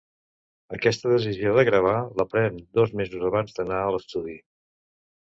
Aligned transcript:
Aquesta 0.75 1.09
decisió 1.09 1.51
de 1.57 1.65
gravar, 1.67 1.97
la 2.21 2.25
pren 2.31 2.57
dos 2.79 2.93
mesos 3.01 3.27
abans 3.29 3.53
d'anar 3.59 3.83
a 3.83 3.93
l'estudi. 3.97 4.35